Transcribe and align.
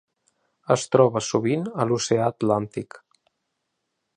Es 0.75 0.85
troba 0.95 1.21
sovint 1.27 1.67
a 1.83 1.87
l'oceà 1.91 2.25
Atlàntic. 2.33 2.99